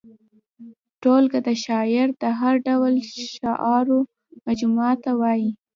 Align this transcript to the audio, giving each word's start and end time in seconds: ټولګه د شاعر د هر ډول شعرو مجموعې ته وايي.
ټولګه 1.01 1.39
د 1.47 1.49
شاعر 1.63 2.07
د 2.21 2.23
هر 2.39 2.55
ډول 2.67 2.93
شعرو 3.33 3.99
مجموعې 4.45 4.95
ته 5.03 5.11
وايي. 5.19 5.49